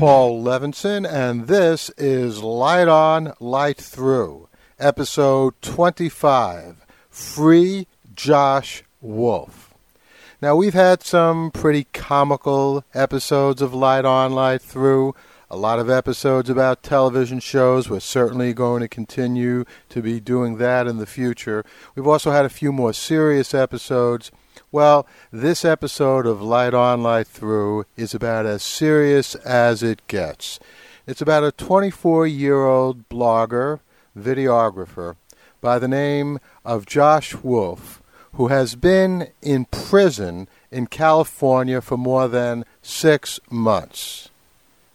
[0.00, 9.74] Paul Levinson, and this is Light On, Light Through, episode 25 Free Josh Wolf.
[10.40, 15.14] Now, we've had some pretty comical episodes of Light On, Light Through,
[15.50, 17.90] a lot of episodes about television shows.
[17.90, 21.62] We're certainly going to continue to be doing that in the future.
[21.94, 24.30] We've also had a few more serious episodes.
[24.72, 30.60] Well, this episode of Light On, Light Through is about as serious as it gets.
[31.08, 33.80] It's about a 24 year old blogger,
[34.16, 35.16] videographer,
[35.60, 38.00] by the name of Josh Wolf,
[38.34, 44.28] who has been in prison in California for more than six months.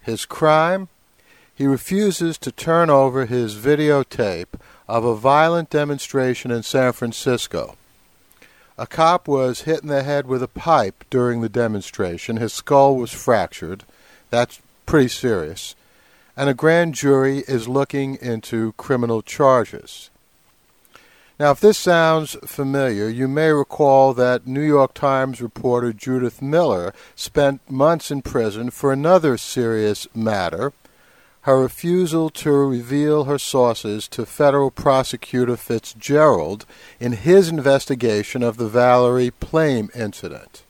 [0.02, 0.88] His crime?
[1.54, 7.76] He refuses to turn over his videotape of a violent demonstration in San Francisco.
[8.78, 12.38] A cop was hit in the head with a pipe during the demonstration.
[12.38, 13.84] His skull was fractured.
[14.30, 15.76] That's pretty serious.
[16.36, 20.09] And a grand jury is looking into criminal charges.
[21.40, 26.94] Now, if this sounds familiar, you may recall that New York Times reporter Judith Miller
[27.16, 30.72] spent months in prison for another serious matter
[31.46, 36.66] her refusal to reveal her sources to federal prosecutor Fitzgerald
[37.00, 40.64] in his investigation of the Valerie Plame incident.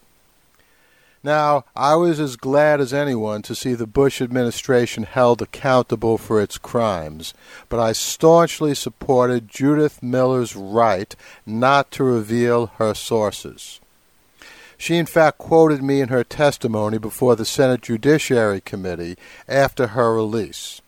[1.24, 6.42] Now, I was as glad as anyone to see the Bush administration held accountable for
[6.42, 7.34] its crimes,
[7.70, 11.16] but I staunchly supported Judith Miller's right
[11.46, 13.80] not to reveal her sources.
[14.78, 20.14] She, in fact, quoted me in her testimony before the Senate Judiciary Committee after her
[20.14, 20.82] release.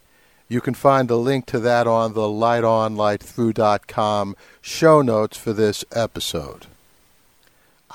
[0.49, 6.67] You can find the link to that on the lightonlightthrough.com show notes for this episode.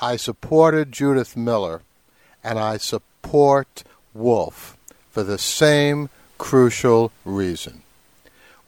[0.01, 1.81] I supported Judith Miller,
[2.43, 3.83] and I support
[4.13, 4.77] Wolf
[5.11, 7.83] for the same crucial reason.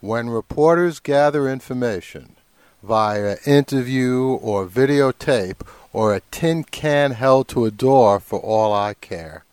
[0.00, 2.35] When reporters gather information
[2.82, 8.94] via interview or videotape or a tin can held to a door for all I
[8.94, 9.44] care.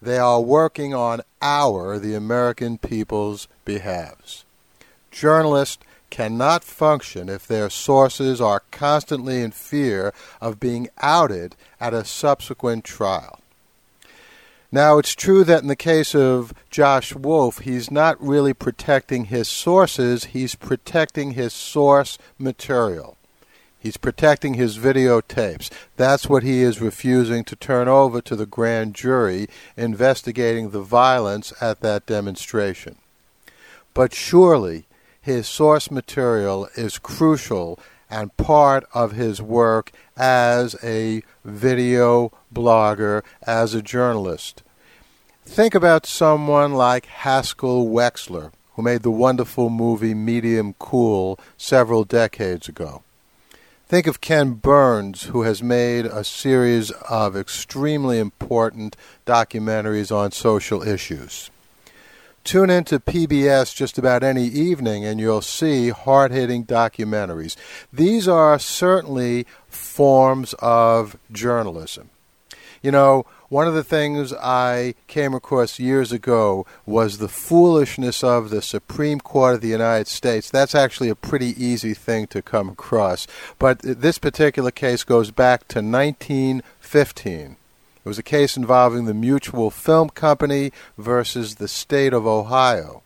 [0.00, 4.44] They are working on our, the American people's, behalves.
[5.10, 12.04] Journalists cannot function if their sources are constantly in fear of being outed at a
[12.04, 13.39] subsequent trial.
[14.72, 19.48] Now, it's true that in the case of Josh Wolf, he's not really protecting his
[19.48, 23.16] sources, he's protecting his source material.
[23.80, 25.70] He's protecting his videotapes.
[25.96, 31.52] That's what he is refusing to turn over to the grand jury investigating the violence
[31.60, 32.96] at that demonstration.
[33.94, 34.86] But surely
[35.20, 37.78] his source material is crucial
[38.10, 44.62] and part of his work as a video blogger, as a journalist.
[45.44, 52.68] Think about someone like Haskell Wexler, who made the wonderful movie Medium Cool several decades
[52.68, 53.02] ago.
[53.86, 58.96] Think of Ken Burns, who has made a series of extremely important
[59.26, 61.50] documentaries on social issues.
[62.50, 67.54] Tune into PBS just about any evening and you'll see hard hitting documentaries.
[67.92, 72.10] These are certainly forms of journalism.
[72.82, 78.50] You know, one of the things I came across years ago was the foolishness of
[78.50, 80.50] the Supreme Court of the United States.
[80.50, 83.28] That's actually a pretty easy thing to come across.
[83.60, 87.58] But this particular case goes back to 1915.
[88.10, 93.04] Was a case involving the Mutual Film Company versus the state of Ohio.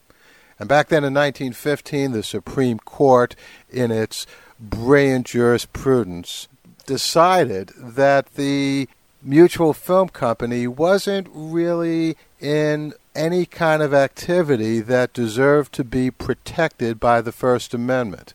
[0.58, 3.36] And back then in 1915, the Supreme Court,
[3.68, 4.26] in its
[4.58, 6.48] brilliant jurisprudence,
[6.86, 8.88] decided that the
[9.20, 16.98] Mutual Film Company wasn't really in any kind of activity that deserved to be protected
[16.98, 18.32] by the First Amendment.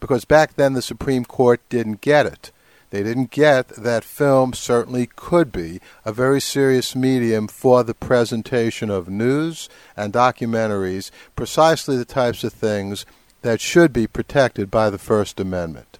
[0.00, 2.50] Because back then the Supreme Court didn't get it.
[2.94, 8.88] They didn't get that film certainly could be a very serious medium for the presentation
[8.88, 13.04] of news and documentaries, precisely the types of things
[13.42, 15.98] that should be protected by the First Amendment.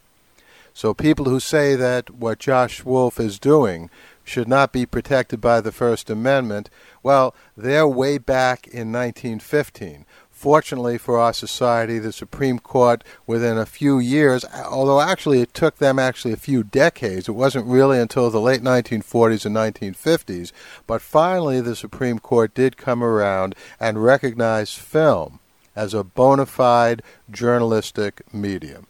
[0.73, 3.91] So people who say that what Josh Wolf is doing
[4.23, 6.71] should not be protected by the First Amendment,
[7.03, 10.07] well, they're way back in 1915.
[10.35, 15.79] Fortunately for our society, the Supreme Court, within a few years, although actually it took
[15.79, 20.53] them actually a few decades, it wasn't really until the late 1940s and 1950s,
[20.87, 25.39] but finally the Supreme Court did come around and recognize film
[25.77, 27.01] as a bona fide
[27.31, 28.87] journalistic medium.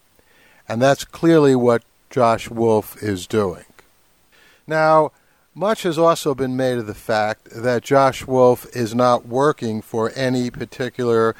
[0.67, 3.67] And that's clearly what Josh Wolf is doing.
[4.67, 5.13] Now,
[5.57, 10.11] Much has also been made of the fact that Josh Wolf is not working for
[10.17, 11.37] any particular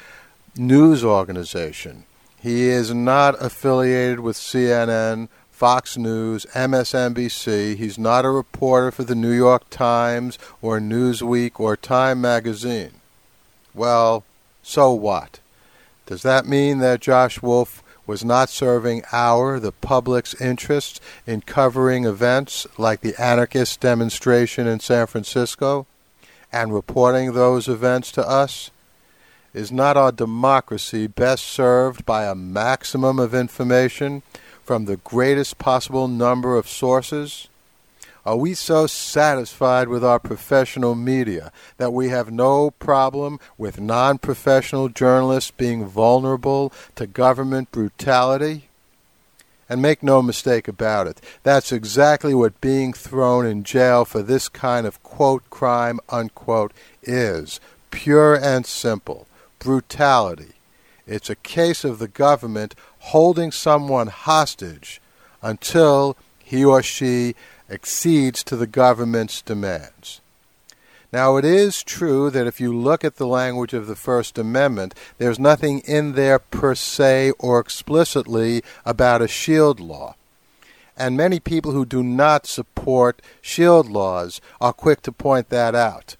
[0.55, 2.05] news organization.
[2.41, 7.75] He is not affiliated with CNN, Fox News, MSNBC.
[7.75, 13.01] He's not a reporter for the New York Times or Newsweek or Time magazine.
[13.73, 14.23] Well,
[14.63, 15.41] so what?
[16.05, 22.05] Does that mean that Josh Wolf was not serving our, the public's interests in covering
[22.05, 25.87] events like the anarchist demonstration in San Francisco
[26.51, 28.71] and reporting those events to us?
[29.53, 34.21] Is not our democracy best served by a maximum of information
[34.63, 37.47] from the greatest possible number of sources?
[38.25, 44.17] Are we so satisfied with our professional media that we have no problem with non
[44.17, 48.69] professional journalists being vulnerable to government brutality?
[49.69, 54.47] And make no mistake about it, that's exactly what being thrown in jail for this
[54.47, 56.71] kind of quote crime unquote
[57.03, 57.59] is
[57.91, 59.27] pure and simple
[59.59, 60.53] brutality.
[61.07, 65.01] It's a case of the government holding someone hostage
[65.41, 67.35] until he or she
[67.69, 70.21] accedes to the government's demands.
[71.11, 74.93] Now, it is true that if you look at the language of the First Amendment,
[75.17, 80.15] there's nothing in there per se or explicitly about a shield law.
[80.97, 86.17] And many people who do not support shield laws are quick to point that out.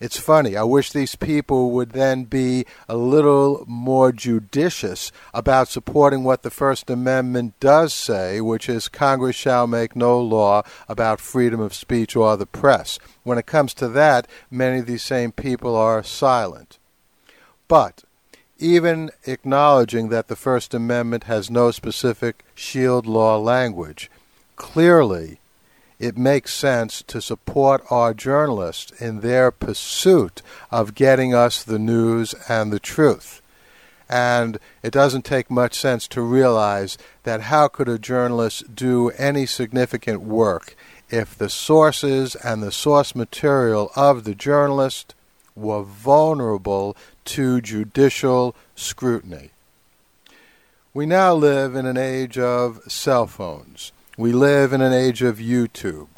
[0.00, 0.56] It's funny.
[0.56, 6.50] I wish these people would then be a little more judicious about supporting what the
[6.50, 12.16] First Amendment does say, which is Congress shall make no law about freedom of speech
[12.16, 12.98] or the press.
[13.24, 16.78] When it comes to that, many of these same people are silent.
[17.68, 18.02] But
[18.58, 24.10] even acknowledging that the First Amendment has no specific shield law language,
[24.56, 25.40] clearly
[26.00, 32.34] it makes sense to support our journalists in their pursuit of getting us the news
[32.48, 33.42] and the truth.
[34.08, 39.44] And it doesn't take much sense to realize that how could a journalist do any
[39.44, 40.74] significant work
[41.10, 45.14] if the sources and the source material of the journalist
[45.54, 46.96] were vulnerable
[47.26, 49.50] to judicial scrutiny?
[50.94, 53.92] We now live in an age of cell phones.
[54.20, 56.08] We live in an age of YouTube.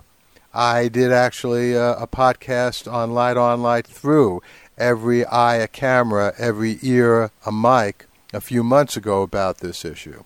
[0.52, 4.42] I did actually uh, a podcast on Light On, Light Through,
[4.76, 10.24] every eye a camera, every ear a mic, a few months ago about this issue.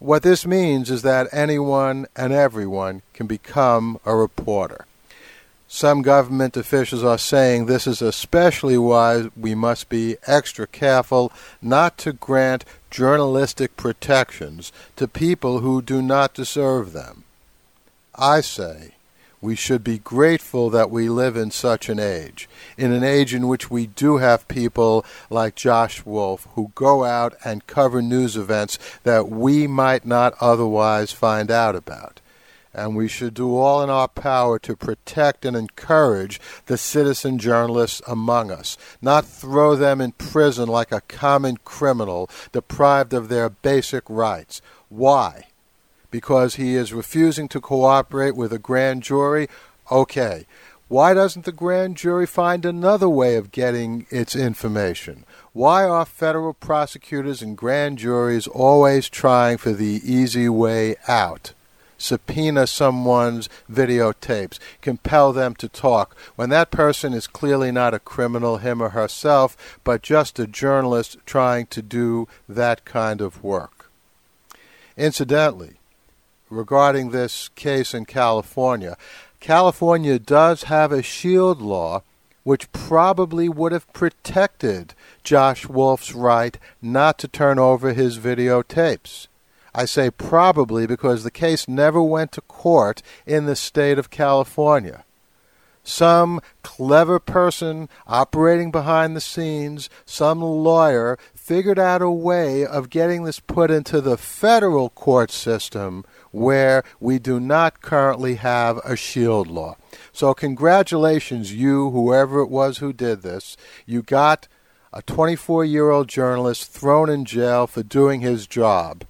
[0.00, 4.84] What this means is that anyone and everyone can become a reporter.
[5.68, 11.32] Some government officials are saying this is especially why we must be extra careful
[11.62, 17.24] not to grant journalistic protections to people who do not deserve them.
[18.14, 18.92] I say
[19.40, 22.48] we should be grateful that we live in such an age,
[22.78, 27.34] in an age in which we do have people like Josh Wolf who go out
[27.44, 32.20] and cover news events that we might not otherwise find out about
[32.74, 38.02] and we should do all in our power to protect and encourage the citizen journalists
[38.06, 44.04] among us, not throw them in prison like a common criminal deprived of their basic
[44.08, 44.60] rights.
[44.88, 45.44] Why?
[46.10, 49.48] Because he is refusing to cooperate with a grand jury?
[49.90, 50.46] Okay.
[50.88, 55.24] Why doesn't the grand jury find another way of getting its information?
[55.52, 61.52] Why are federal prosecutors and grand juries always trying for the easy way out?
[62.04, 68.58] Subpoena someone's videotapes, compel them to talk, when that person is clearly not a criminal,
[68.58, 73.90] him or herself, but just a journalist trying to do that kind of work.
[74.96, 75.74] Incidentally,
[76.50, 78.96] regarding this case in California,
[79.40, 82.02] California does have a shield law
[82.44, 89.26] which probably would have protected Josh Wolf's right not to turn over his videotapes.
[89.74, 95.04] I say probably because the case never went to court in the state of California.
[95.82, 103.24] Some clever person operating behind the scenes, some lawyer, figured out a way of getting
[103.24, 109.48] this put into the federal court system where we do not currently have a shield
[109.48, 109.76] law.
[110.10, 113.56] So, congratulations, you, whoever it was who did this.
[113.84, 114.48] You got
[114.90, 119.04] a 24 year old journalist thrown in jail for doing his job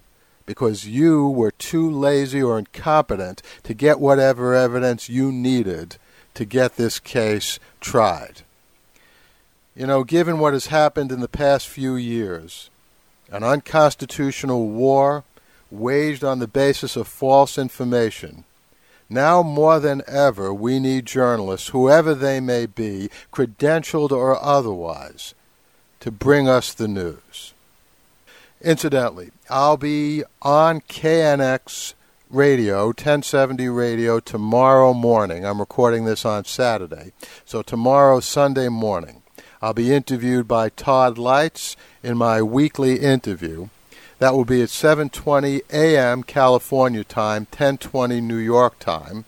[0.45, 5.97] because you were too lazy or incompetent to get whatever evidence you needed
[6.35, 8.41] to get this case tried.
[9.75, 12.69] You know, given what has happened in the past few years,
[13.31, 15.23] an unconstitutional war
[15.71, 18.45] waged on the basis of false information,
[19.09, 25.35] Now more than ever, we need journalists, whoever they may be, credentialed or otherwise,
[25.99, 27.54] to bring us the news.
[28.65, 31.93] Incidentally, I'll be on KNX
[32.31, 35.45] radio, 1070 radio, tomorrow morning.
[35.45, 37.11] I'm recording this on Saturday.
[37.45, 39.21] So tomorrow, Sunday morning,
[39.61, 43.69] I'll be interviewed by Todd Leitz in my weekly interview.
[44.17, 46.23] That will be at 7:20 a.m.
[46.23, 49.25] California time, 10:20 New York time,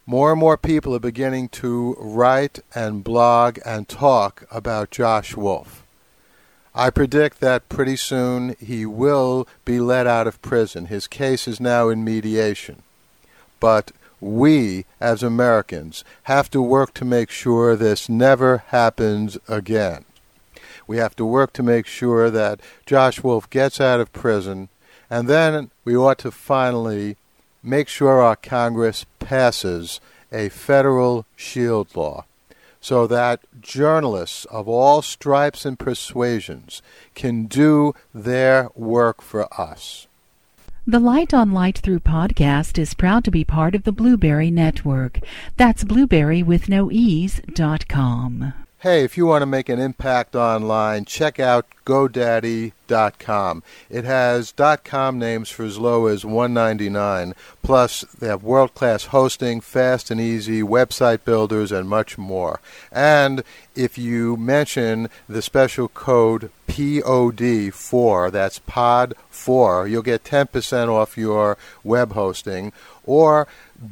[0.07, 5.83] More and more people are beginning to write and blog and talk about Josh Wolf.
[6.75, 10.85] I predict that pretty soon he will be let out of prison.
[10.87, 12.83] His case is now in mediation.
[13.59, 20.05] But we, as Americans, have to work to make sure this never happens again.
[20.87, 24.69] We have to work to make sure that Josh Wolf gets out of prison,
[25.09, 27.17] and then we ought to finally
[27.63, 29.99] make sure our Congress passes
[30.31, 32.25] a federal shield law
[32.79, 36.83] so that journalists of all stripes and persuasions
[37.15, 40.05] can do their work for us.
[40.85, 45.19] The Light on Light Through podcast is proud to be part of the Blueberry Network.
[45.57, 48.53] That's blueberry with no ease dot com.
[48.85, 53.63] Hey, if you want to make an impact online, check out GoDaddy.com.
[53.89, 57.33] It has .com names for as low as 199.
[57.63, 62.59] Plus, they have world-class hosting, fast and easy website builders, and much more.
[62.91, 71.57] And if you mention the special code POD4, that's POD4, you'll get 10% off your
[71.83, 72.71] web hosting.
[73.03, 73.47] Or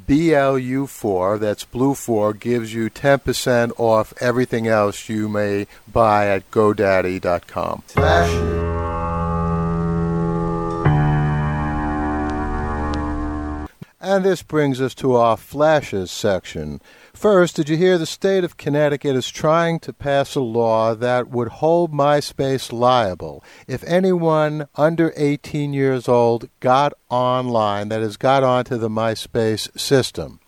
[0.08, 7.84] BLU4, that's Blue 4, gives you 10% off everything else you may buy at GoDaddy.com.
[14.04, 16.82] And this brings us to our flashes section.
[17.14, 21.30] First, did you hear the state of Connecticut is trying to pass a law that
[21.30, 28.44] would hold MySpace liable if anyone under 18 years old got online, that is, got
[28.44, 30.42] onto the MySpace system?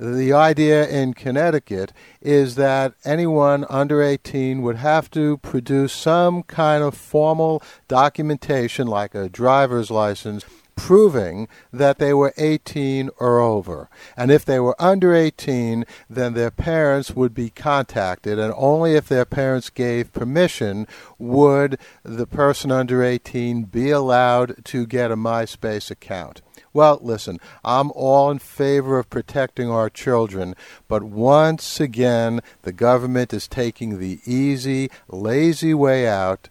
[0.00, 6.82] The idea in Connecticut is that anyone under 18 would have to produce some kind
[6.82, 10.44] of formal documentation, like a driver's license,
[10.78, 13.90] proving that they were 18 or over.
[14.16, 19.08] And if they were under 18, then their parents would be contacted, and only if
[19.08, 20.86] their parents gave permission
[21.18, 26.42] would the person under 18 be allowed to get a MySpace account.
[26.72, 30.54] Well, listen, I'm all in favor of protecting our children,
[30.86, 36.48] but once again, the government is taking the easy, lazy way out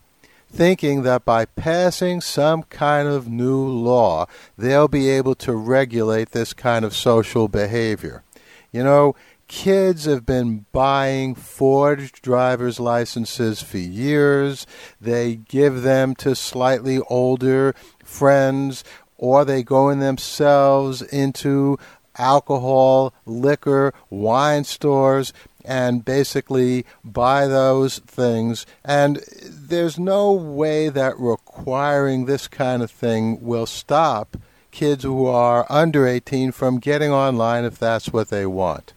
[0.57, 4.25] thinking that by passing some kind of new law,
[4.57, 8.23] they'll be able to regulate this kind of social behavior.
[8.71, 9.15] You know,
[9.47, 14.65] kids have been buying forged driver's licenses for years.
[14.99, 18.83] They give them to slightly older friends,
[19.15, 21.77] or they go in themselves into
[22.17, 25.33] alcohol, liquor, wine stores
[25.67, 28.65] and basically buy those things.
[28.85, 34.37] And there's no way that requiring this kind of thing will stop
[34.71, 38.93] kids who are under 18 from getting online if that's what they want.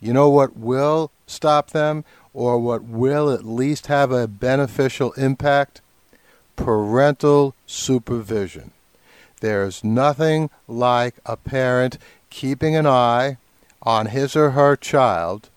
[0.00, 2.04] You know what will stop them
[2.34, 5.80] or what will at least have a beneficial impact?
[6.56, 8.72] Parental supervision.
[9.40, 13.38] There's nothing like a parent keeping an eye
[13.82, 15.48] on his or her child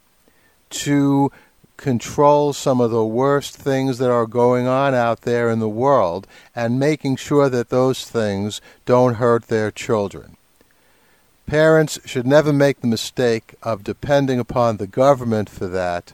[0.69, 1.31] to
[1.77, 6.25] control some of the worst things that are going on out there in the world
[6.55, 10.37] and making sure that those things don't hurt their children.
[11.45, 16.13] Parents should never make the mistake of depending upon the government for that,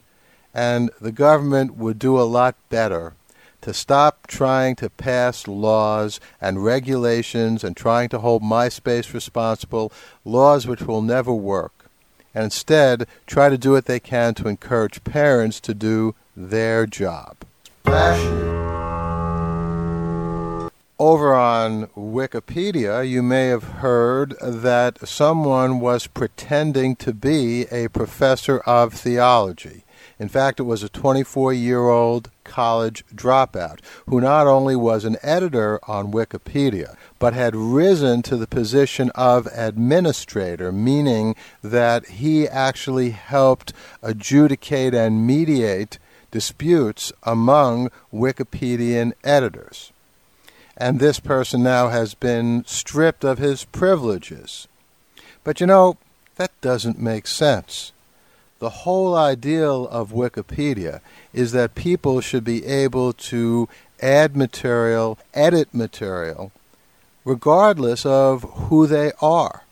[0.54, 3.14] and the government would do a lot better
[3.62, 9.94] to stop trying to pass laws and regulations and trying to hold MySpace responsible,
[10.26, 11.81] laws which will never work
[12.34, 17.38] and instead try to do what they can to encourage parents to do their job.
[21.00, 28.60] Over on Wikipedia, you may have heard that someone was pretending to be a professor
[28.60, 29.84] of theology.
[30.20, 35.18] In fact, it was a 24 year old college dropout who not only was an
[35.22, 43.12] editor on Wikipedia, but had risen to the position of administrator, meaning that he actually
[43.12, 45.98] helped adjudicate and mediate
[46.32, 49.92] disputes among Wikipedian editors.
[50.78, 54.68] And this person now has been stripped of his privileges.
[55.44, 55.98] But you know,
[56.38, 57.91] that doesn't make sense.
[58.62, 61.02] The whole ideal of Wikipedia
[61.34, 63.68] is that people should be able to
[64.00, 66.52] add material, edit material,
[67.26, 69.64] regardless of who they are.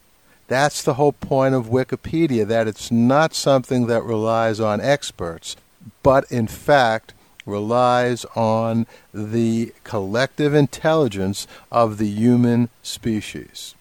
[0.47, 5.55] That's the whole point of Wikipedia, that it's not something that relies on experts,
[6.01, 7.13] but in fact
[7.45, 13.75] relies on the collective intelligence of the human species.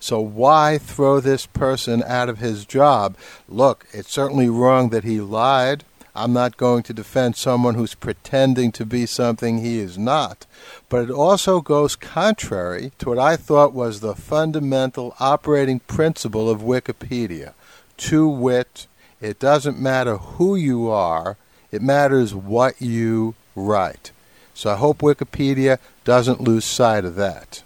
[0.00, 3.16] So why throw this person out of his job?
[3.48, 5.84] Look, it's certainly wrong that he lied.
[6.14, 10.46] I'm not going to defend someone who's pretending to be something he is not.
[10.88, 16.60] But it also goes contrary to what I thought was the fundamental operating principle of
[16.60, 17.52] Wikipedia.
[17.98, 18.86] To wit,
[19.20, 21.36] it doesn't matter who you are,
[21.70, 24.10] it matters what you write.
[24.54, 27.62] So I hope Wikipedia doesn't lose sight of that.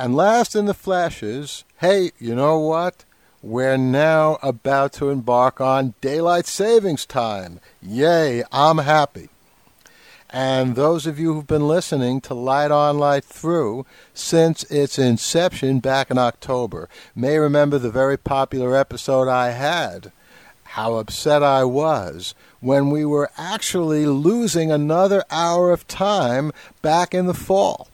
[0.00, 3.04] And last in the flashes, hey, you know what?
[3.42, 7.58] We're now about to embark on daylight savings time.
[7.82, 9.28] Yay, I'm happy.
[10.30, 15.80] And those of you who've been listening to Light On, Light Through since its inception
[15.80, 20.12] back in October may remember the very popular episode I had.
[20.62, 26.52] How upset I was when we were actually losing another hour of time
[26.82, 27.88] back in the fall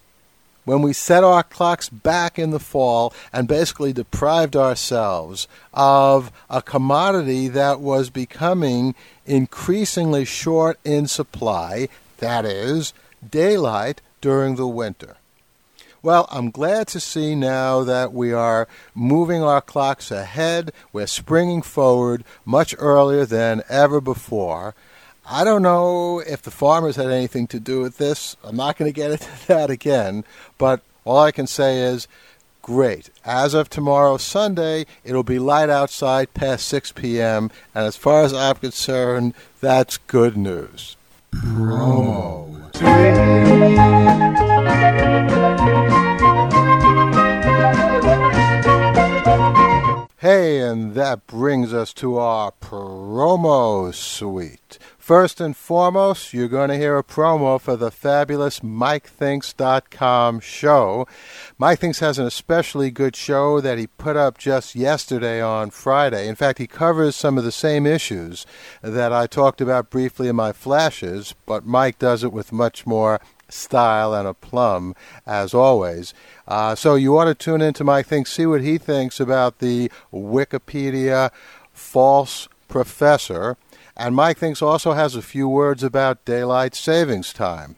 [0.64, 6.62] when we set our clocks back in the fall and basically deprived ourselves of a
[6.62, 8.94] commodity that was becoming
[9.27, 12.92] increasingly short in supply, that is,
[13.29, 15.16] daylight during the winter.
[16.03, 20.70] Well, I'm glad to see now that we are moving our clocks ahead.
[20.92, 24.74] We're springing forward much earlier than ever before.
[25.27, 28.37] I don't know if the farmers had anything to do with this.
[28.45, 30.25] I'm not going to get into that again,
[30.59, 32.07] but all I can say is
[32.61, 33.11] great.
[33.25, 38.35] As of tomorrow, Sunday, it'll be light outside past 6 p.m., and as far as
[38.35, 40.97] I'm concerned, that's good news.
[41.35, 42.45] Promo.
[50.19, 54.79] Hey, and that brings us to our promo suite.
[55.05, 61.07] First and foremost, you're going to hear a promo for the fabulous MikeThinks.com show.
[61.59, 66.27] Mike Thinks has an especially good show that he put up just yesterday on Friday.
[66.27, 68.47] In fact, he covers some of the same issues
[68.81, 73.21] that I talked about briefly in my flashes, but Mike does it with much more
[73.51, 74.95] style and aplomb,
[75.27, 76.14] as always.
[76.49, 79.90] Uh, so you ought to tune into Mike Thinks, see what he thinks about the
[80.11, 81.31] Wikipedia
[81.75, 83.57] false professor.
[83.96, 87.76] And Mike Thinks also has a few words about daylight savings time.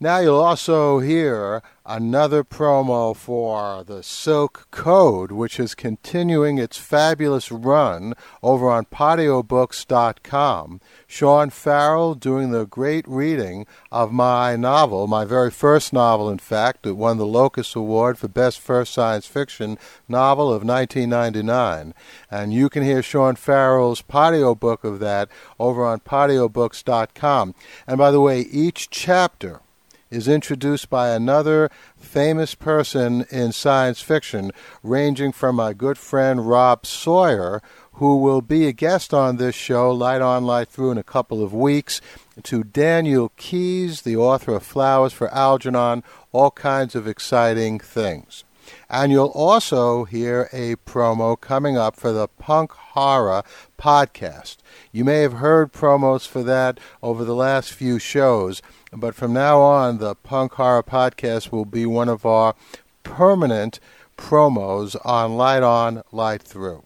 [0.00, 7.50] Now you'll also hear another promo for the Silk Code, which is continuing its fabulous
[7.50, 10.80] run over on podiobooks.com.
[11.08, 16.86] Sean Farrell doing the great reading of my novel, my very first novel, in fact.
[16.86, 21.92] It won the Locus Award for Best First Science Fiction Novel of 1999.
[22.30, 27.56] And you can hear Sean Farrell's Podio book of that over on podiobooks.com.
[27.88, 29.60] And by the way, each chapter
[30.10, 36.86] is introduced by another famous person in science fiction, ranging from my good friend Rob
[36.86, 37.62] Sawyer,
[37.94, 41.42] who will be a guest on this show, Light On, Light Through, in a couple
[41.42, 42.00] of weeks,
[42.44, 48.44] to Daniel Keyes, the author of Flowers for Algernon, all kinds of exciting things.
[48.88, 53.42] And you'll also hear a promo coming up for the Punk Horror
[53.78, 54.58] podcast.
[54.92, 58.62] You may have heard promos for that over the last few shows.
[58.92, 62.54] But from now on, the Punk Horror Podcast will be one of our
[63.02, 63.80] permanent
[64.16, 66.84] promos on Light On, Light Through.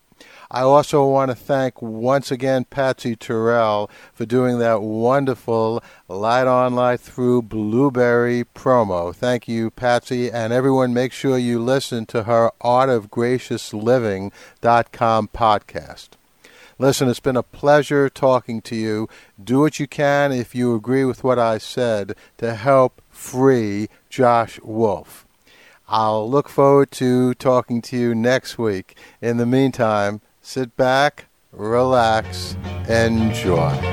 [0.51, 6.75] I also want to thank once again Patsy Terrell for doing that wonderful Light On,
[6.75, 9.15] Light Through Blueberry promo.
[9.15, 15.29] Thank you, Patsy, and everyone make sure you listen to her Art of Gracious artofgraciousliving.com
[15.29, 16.09] podcast.
[16.83, 19.09] Listen, it's been a pleasure talking to you.
[19.41, 24.59] Do what you can if you agree with what I said to help free Josh
[24.65, 25.25] Wolf.
[25.87, 28.97] I'll look forward to talking to you next week.
[29.21, 32.57] In the meantime, sit back, relax,
[32.89, 33.92] enjoy.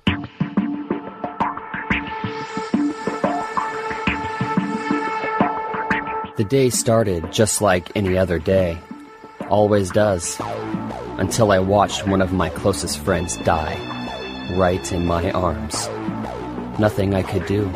[6.35, 8.79] The day started just like any other day.
[9.49, 10.41] Always does.
[11.23, 13.77] Until I watched one of my closest friends die.
[14.57, 15.87] Right in my arms.
[16.77, 17.71] Nothing I could do.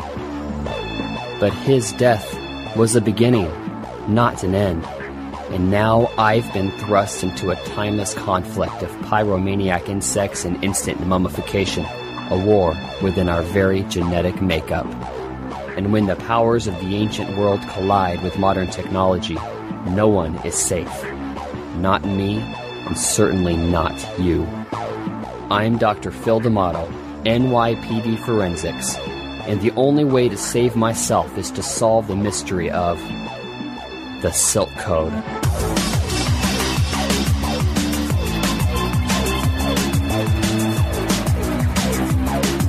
[1.40, 2.28] But his death
[2.76, 3.50] was a beginning,
[4.06, 4.84] not an end.
[5.50, 11.86] And now I've been thrust into a timeless conflict of pyromaniac insects and instant mummification,
[12.28, 14.84] a war within our very genetic makeup.
[15.74, 19.38] And when the powers of the ancient world collide with modern technology,
[19.86, 21.02] no one is safe.
[21.76, 22.44] Not me,
[22.88, 24.46] and certainly not you.
[25.50, 26.10] I'm Dr.
[26.10, 26.86] Phil D'Amato,
[27.24, 28.96] NYPD Forensics,
[29.46, 32.98] and the only way to save myself is to solve the mystery of
[34.22, 35.12] the Silk Code.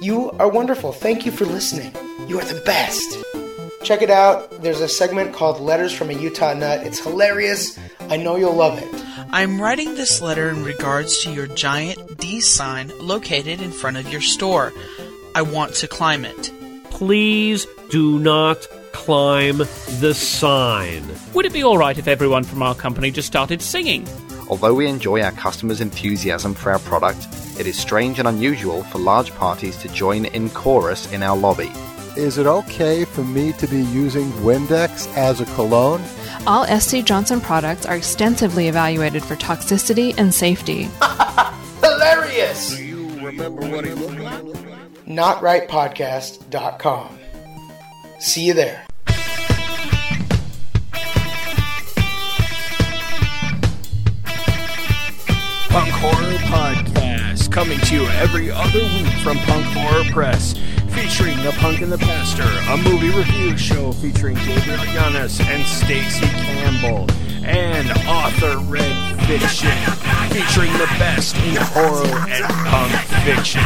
[0.00, 0.90] You are wonderful.
[0.92, 1.94] Thank you for listening.
[2.26, 3.16] You are the best.
[3.82, 4.62] Check it out.
[4.62, 6.86] There's a segment called Letters from a Utah Nut.
[6.86, 7.78] It's hilarious.
[8.10, 9.04] I know you'll love it.
[9.30, 14.08] I'm writing this letter in regards to your giant D sign located in front of
[14.12, 14.72] your store.
[15.34, 16.50] I want to climb it.
[16.90, 21.02] Please do not climb the sign.
[21.32, 24.06] Would it be alright if everyone from our company just started singing?
[24.50, 27.26] Although we enjoy our customers' enthusiasm for our product,
[27.58, 31.72] it is strange and unusual for large parties to join in chorus in our lobby.
[32.16, 36.02] Is it okay for me to be using Windex as a cologne?
[36.46, 40.88] All SC Johnson products are extensively evaluated for toxicity and safety.
[41.82, 42.76] Hilarious!
[42.76, 44.42] Do you remember what he looked like?
[45.06, 47.18] NotRightPodcast.com.
[48.18, 48.84] See you there.
[55.70, 60.56] Punk Horror Podcast, coming to you every other week from Punk Horror Press,
[61.00, 66.26] featuring The Punk and the Pastor, a movie review show featuring Gabriel Yanis and Stacy
[66.26, 67.10] Campbell,
[67.42, 68.94] and Author Red
[69.26, 69.72] Fiction,
[70.30, 72.92] featuring the best in horror and punk
[73.24, 73.62] fiction.